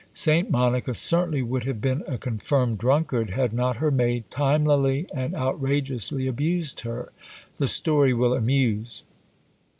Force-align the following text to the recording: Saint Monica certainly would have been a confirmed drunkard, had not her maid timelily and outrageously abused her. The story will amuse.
Saint 0.15 0.49
Monica 0.49 0.95
certainly 0.95 1.43
would 1.43 1.63
have 1.65 1.79
been 1.79 2.03
a 2.07 2.17
confirmed 2.17 2.79
drunkard, 2.79 3.29
had 3.29 3.53
not 3.53 3.75
her 3.75 3.91
maid 3.91 4.23
timelily 4.31 5.05
and 5.13 5.35
outrageously 5.35 6.25
abused 6.25 6.79
her. 6.79 7.11
The 7.57 7.67
story 7.67 8.11
will 8.11 8.33
amuse. 8.33 9.03